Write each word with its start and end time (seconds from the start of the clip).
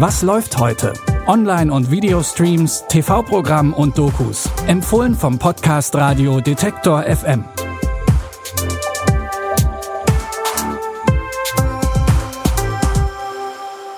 Was 0.00 0.22
läuft 0.22 0.56
heute? 0.58 0.92
Online- 1.26 1.72
und 1.72 1.90
Videostreams, 1.90 2.84
TV-Programm 2.88 3.74
und 3.74 3.98
Dokus. 3.98 4.48
Empfohlen 4.68 5.12
vom 5.16 5.40
Podcast 5.40 5.92
Radio 5.96 6.40
Detektor 6.40 7.02
FM. 7.02 7.44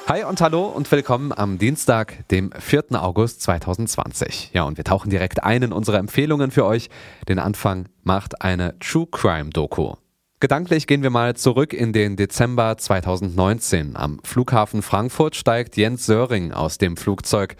Hi 0.09 0.25
und 0.25 0.41
hallo 0.41 0.69
und 0.69 0.91
willkommen 0.91 1.35
am 1.37 1.59
Dienstag, 1.59 2.27
dem 2.31 2.51
4. 2.59 2.85
August 2.93 3.43
2020. 3.43 4.53
Ja, 4.55 4.63
und 4.63 4.79
wir 4.79 4.85
tauchen 4.85 5.11
direkt 5.11 5.43
ein 5.43 5.63
in 5.65 5.73
unsere 5.75 5.99
Empfehlungen 5.99 6.51
für 6.51 6.65
euch. 6.65 6.89
Den 7.29 7.39
Anfang 7.39 7.91
macht 8.05 8.41
eine 8.41 8.79
True 8.79 9.07
Crime 9.11 9.51
Doku. 9.51 9.97
Gedanklich 10.43 10.87
gehen 10.87 11.03
wir 11.03 11.11
mal 11.11 11.37
zurück 11.37 11.75
in 11.75 11.93
den 11.93 12.17
Dezember 12.17 12.79
2019. 12.79 13.95
Am 13.95 14.21
Flughafen 14.25 14.81
Frankfurt 14.81 15.37
steigt 15.37 15.77
Jens 15.77 16.07
Söring 16.07 16.51
aus 16.53 16.79
dem 16.79 16.97
Flugzeug. 16.97 17.57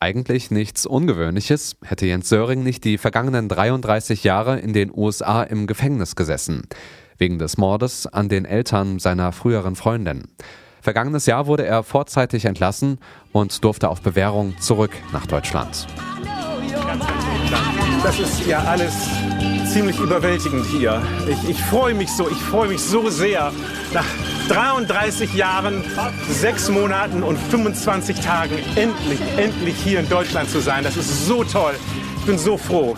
Eigentlich 0.00 0.50
nichts 0.50 0.84
Ungewöhnliches, 0.84 1.76
hätte 1.84 2.06
Jens 2.06 2.28
Söring 2.28 2.64
nicht 2.64 2.82
die 2.82 2.98
vergangenen 2.98 3.48
33 3.48 4.24
Jahre 4.24 4.58
in 4.58 4.72
den 4.72 4.90
USA 4.92 5.44
im 5.44 5.68
Gefängnis 5.68 6.16
gesessen. 6.16 6.62
Wegen 7.18 7.38
des 7.38 7.56
Mordes 7.56 8.08
an 8.08 8.28
den 8.28 8.46
Eltern 8.46 8.98
seiner 8.98 9.30
früheren 9.30 9.76
Freundin. 9.76 10.24
Vergangenes 10.80 11.26
Jahr 11.26 11.46
wurde 11.46 11.64
er 11.64 11.84
vorzeitig 11.84 12.46
entlassen 12.46 12.98
und 13.30 13.62
durfte 13.62 13.88
auf 13.88 14.00
Bewährung 14.00 14.58
zurück 14.58 14.90
nach 15.12 15.26
Deutschland. 15.26 15.86
Das 18.02 18.18
ist 18.18 18.44
ja 18.44 18.58
alles 18.58 19.08
ziemlich 19.74 19.98
überwältigend 19.98 20.64
hier. 20.66 21.02
Ich, 21.28 21.50
ich 21.50 21.60
freue 21.64 21.94
mich 21.94 22.08
so, 22.08 22.30
ich 22.30 22.38
freue 22.38 22.68
mich 22.68 22.80
so 22.80 23.10
sehr, 23.10 23.50
nach 23.92 24.06
33 24.48 25.34
Jahren, 25.34 25.82
6 26.30 26.68
Monaten 26.68 27.24
und 27.24 27.36
25 27.36 28.20
Tagen 28.20 28.54
endlich, 28.76 29.18
endlich 29.36 29.74
hier 29.74 29.98
in 29.98 30.08
Deutschland 30.08 30.48
zu 30.48 30.60
sein. 30.60 30.84
Das 30.84 30.96
ist 30.96 31.26
so 31.26 31.42
toll. 31.42 31.74
Ich 32.18 32.24
bin 32.24 32.38
so 32.38 32.56
froh. 32.56 32.96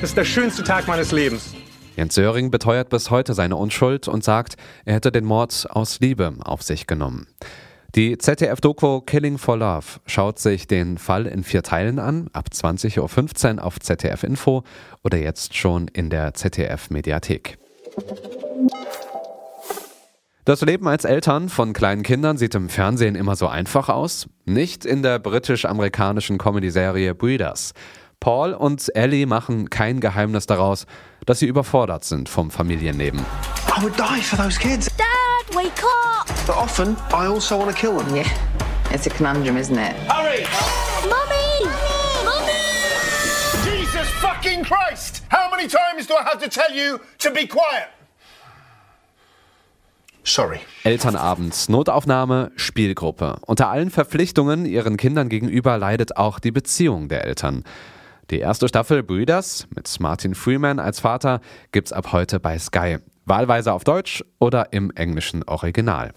Das 0.00 0.10
ist 0.10 0.16
der 0.16 0.24
schönste 0.24 0.64
Tag 0.64 0.88
meines 0.88 1.12
Lebens. 1.12 1.54
Jens 1.94 2.16
Söring 2.16 2.50
beteuert 2.50 2.88
bis 2.88 3.10
heute 3.10 3.32
seine 3.32 3.54
Unschuld 3.54 4.08
und 4.08 4.24
sagt, 4.24 4.56
er 4.84 4.94
hätte 4.94 5.12
den 5.12 5.24
Mord 5.24 5.68
aus 5.70 6.00
Liebe 6.00 6.34
auf 6.40 6.62
sich 6.62 6.88
genommen. 6.88 7.28
Die 7.94 8.18
ZDF-Doku 8.18 9.00
Killing 9.00 9.38
for 9.38 9.56
Love 9.56 10.00
schaut 10.06 10.38
sich 10.38 10.66
den 10.66 10.98
Fall 10.98 11.26
in 11.26 11.42
vier 11.42 11.62
Teilen 11.62 11.98
an, 11.98 12.28
ab 12.34 12.48
20.15 12.52 13.56
Uhr 13.56 13.64
auf 13.64 13.80
ZDF 13.80 14.24
Info 14.24 14.62
oder 15.02 15.16
jetzt 15.16 15.56
schon 15.56 15.88
in 15.88 16.10
der 16.10 16.34
ZDF-Mediathek. 16.34 17.56
Das 20.44 20.60
Leben 20.60 20.86
als 20.86 21.06
Eltern 21.06 21.48
von 21.48 21.72
kleinen 21.72 22.02
Kindern 22.02 22.36
sieht 22.36 22.54
im 22.54 22.68
Fernsehen 22.68 23.14
immer 23.14 23.36
so 23.36 23.48
einfach 23.48 23.88
aus. 23.88 24.28
Nicht 24.44 24.84
in 24.84 25.02
der 25.02 25.18
britisch-amerikanischen 25.18 26.36
Comedy-Serie 26.36 27.14
Breeders. 27.14 27.72
Paul 28.20 28.52
und 28.52 28.94
Ellie 28.94 29.26
machen 29.26 29.70
kein 29.70 30.00
Geheimnis 30.00 30.46
daraus, 30.46 30.86
dass 31.24 31.38
sie 31.38 31.46
überfordert 31.46 32.04
sind 32.04 32.28
vom 32.28 32.50
Familienleben. 32.50 33.20
I 33.20 33.82
would 33.82 33.94
die 33.96 34.22
for 34.22 34.38
those 34.38 34.58
kids. 34.58 34.88
Dad, 34.96 35.54
wake 35.54 35.82
up! 35.82 36.37
But 36.48 36.56
often, 36.56 36.96
I 37.12 37.26
also 37.26 37.58
want 37.58 37.70
to 37.70 37.76
kill 37.76 37.98
them. 37.98 38.16
Yeah, 38.16 38.26
it's 38.90 39.06
a 39.06 39.10
conundrum, 39.10 39.58
isn't 39.58 39.78
it? 39.78 39.94
Hurry! 40.08 40.46
Mummy! 41.04 41.68
Mummy! 42.24 42.52
Jesus 43.64 44.08
fucking 44.22 44.64
Christ! 44.64 45.24
How 45.28 45.50
many 45.50 45.68
times 45.68 46.06
do 46.06 46.14
I 46.14 46.22
have 46.22 46.40
to 46.42 46.48
tell 46.48 46.72
you 46.74 47.00
to 47.18 47.30
be 47.30 47.46
quiet? 47.46 47.90
Sorry. 50.24 50.60
Elternabend, 50.84 51.68
Notaufnahme, 51.68 52.50
Spielgruppe. 52.56 53.36
Unter 53.46 53.68
allen 53.68 53.90
Verpflichtungen 53.90 54.64
ihren 54.64 54.96
Kindern 54.96 55.28
gegenüber 55.28 55.76
leidet 55.76 56.16
auch 56.16 56.38
die 56.38 56.50
Beziehung 56.50 57.10
der 57.10 57.26
Eltern. 57.26 57.62
Die 58.30 58.38
erste 58.38 58.68
Staffel 58.68 59.02
Breeders 59.02 59.66
mit 59.76 59.94
Martin 60.00 60.34
Freeman 60.34 60.78
als 60.78 61.00
Vater 61.00 61.42
gibt's 61.72 61.92
ab 61.92 62.12
heute 62.12 62.40
bei 62.40 62.58
Sky. 62.58 62.96
Wahlweise 63.26 63.74
auf 63.74 63.84
Deutsch 63.84 64.24
oder 64.38 64.72
im 64.72 64.90
englischen 64.92 65.42
Original. 65.42 66.14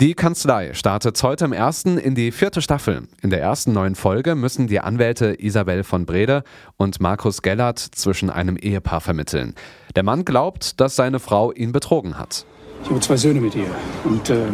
Die 0.00 0.14
Kanzlei 0.14 0.74
startet 0.74 1.22
heute 1.22 1.44
im 1.44 1.52
ersten 1.52 1.98
in 1.98 2.14
die 2.14 2.32
vierte 2.32 2.60
Staffel. 2.60 3.02
In 3.22 3.30
der 3.30 3.40
ersten 3.40 3.72
neuen 3.72 3.94
Folge 3.94 4.34
müssen 4.34 4.66
die 4.66 4.80
Anwälte 4.80 5.34
Isabel 5.38 5.84
von 5.84 6.04
Brede 6.04 6.42
und 6.76 7.00
Markus 7.00 7.42
Gellert 7.42 7.78
zwischen 7.78 8.28
einem 8.28 8.56
Ehepaar 8.56 9.00
vermitteln. 9.00 9.54
Der 9.94 10.02
Mann 10.02 10.24
glaubt, 10.24 10.80
dass 10.80 10.96
seine 10.96 11.20
Frau 11.20 11.52
ihn 11.52 11.72
betrogen 11.72 12.18
hat. 12.18 12.44
Ich 12.82 12.90
habe 12.90 13.00
zwei 13.00 13.16
Söhne 13.16 13.40
mit 13.40 13.54
ihr. 13.54 13.70
Und 14.04 14.28
äh, 14.30 14.48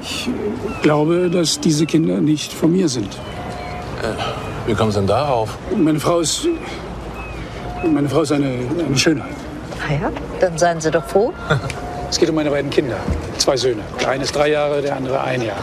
ich 0.00 0.30
glaube, 0.82 1.28
dass 1.28 1.60
diese 1.60 1.84
Kinder 1.84 2.20
nicht 2.20 2.52
von 2.52 2.72
mir 2.72 2.88
sind. 2.88 3.18
Wie 4.66 4.74
kommen 4.74 4.92
Sie 4.92 4.98
denn 4.98 5.08
darauf? 5.08 5.58
Meine 5.76 5.98
Frau 5.98 6.20
ist. 6.20 6.46
Meine 7.84 8.08
Frau 8.08 8.22
ist 8.22 8.32
eine, 8.32 8.58
eine 8.86 8.96
Schönheit. 8.96 9.34
Ah 9.86 9.92
ja, 9.92 10.12
dann 10.40 10.56
seien 10.56 10.80
Sie 10.80 10.90
doch 10.90 11.04
froh. 11.04 11.32
Es 12.10 12.18
geht 12.18 12.28
um 12.28 12.34
meine 12.34 12.50
beiden 12.50 12.70
Kinder. 12.70 12.98
Zwei 13.36 13.56
Söhne. 13.56 13.82
Der 14.00 14.10
eine 14.10 14.24
ist 14.24 14.34
drei 14.34 14.50
Jahre, 14.50 14.80
der 14.80 14.96
andere 14.96 15.20
ein 15.22 15.42
Jahr. 15.42 15.62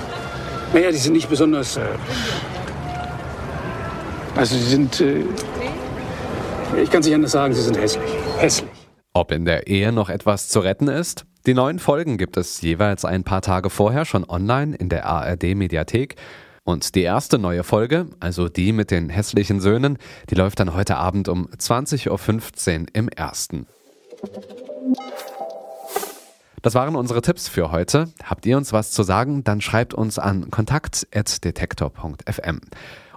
Naja, 0.73 0.91
die 0.91 0.97
sind 0.97 1.13
nicht 1.13 1.29
besonders. 1.29 1.78
Äh, 1.78 1.81
also, 4.35 4.56
sie 4.56 4.63
sind. 4.63 5.01
Äh, 5.01 5.23
ich 6.81 6.89
kann 6.89 7.00
es 7.00 7.07
nicht 7.07 7.16
anders 7.16 7.31
sagen, 7.31 7.53
sie 7.53 7.61
sind 7.61 7.78
hässlich. 7.78 8.11
Hässlich. 8.38 8.72
Ob 9.13 9.31
in 9.31 9.45
der 9.45 9.67
Ehe 9.67 9.91
noch 9.91 10.09
etwas 10.09 10.50
zu 10.50 10.59
retten 10.59 10.88
ist? 10.88 11.25
Die 11.45 11.53
neuen 11.53 11.79
Folgen 11.79 12.17
gibt 12.17 12.38
es 12.38 12.62
jeweils 12.62 13.06
ein 13.06 13.23
paar 13.23 13.41
Tage 13.41 13.69
vorher 13.69 14.03
schon 14.03 14.25
online 14.27 14.75
in 14.75 14.89
der 14.89 15.06
ARD-Mediathek. 15.06 16.16
Und 16.63 16.95
die 16.95 17.03
erste 17.03 17.38
neue 17.38 17.63
Folge, 17.63 18.07
also 18.19 18.50
die 18.50 18.72
mit 18.72 18.89
den 18.89 19.09
hässlichen 19.09 19.62
Söhnen, 19.62 20.00
die 20.29 20.35
läuft 20.35 20.59
dann 20.59 20.73
heute 20.73 20.97
Abend 20.97 21.29
um 21.29 21.47
20.15 21.47 22.79
Uhr 22.79 22.85
im 22.94 23.07
ersten. 23.09 23.67
Das 26.65 26.73
waren 26.73 26.95
unsere 26.95 27.21
Tipps 27.21 27.47
für 27.47 27.71
heute. 27.71 28.09
Habt 28.23 28.43
ihr 28.47 28.57
uns 28.57 28.73
was 28.73 28.89
zu 28.89 29.03
sagen? 29.03 29.43
Dann 29.43 29.61
schreibt 29.61 29.93
uns 29.93 30.17
an 30.17 30.49
kontakt.detektor.fm. 30.49 32.59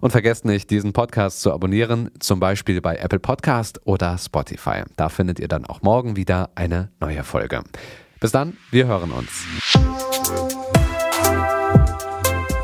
Und 0.02 0.10
vergesst 0.10 0.44
nicht, 0.44 0.68
diesen 0.68 0.92
Podcast 0.92 1.40
zu 1.40 1.50
abonnieren, 1.50 2.10
zum 2.18 2.40
Beispiel 2.40 2.82
bei 2.82 2.96
Apple 2.96 3.20
Podcast 3.20 3.80
oder 3.86 4.18
Spotify. 4.18 4.82
Da 4.96 5.08
findet 5.08 5.40
ihr 5.40 5.48
dann 5.48 5.64
auch 5.64 5.80
morgen 5.80 6.14
wieder 6.14 6.50
eine 6.56 6.90
neue 7.00 7.24
Folge. 7.24 7.62
Bis 8.20 8.32
dann, 8.32 8.58
wir 8.70 8.86
hören 8.86 9.12
uns. 9.12 9.46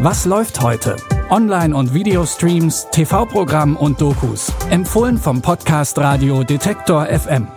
Was 0.00 0.26
läuft 0.26 0.60
heute? 0.60 0.96
Online- 1.30 1.74
und 1.74 1.94
Videostreams, 1.94 2.88
TV-Programm 2.90 3.78
und 3.78 4.02
Dokus. 4.02 4.52
Empfohlen 4.68 5.16
vom 5.16 5.40
Podcast 5.40 5.96
Radio 5.96 6.44
Detektor 6.44 7.06
FM. 7.06 7.48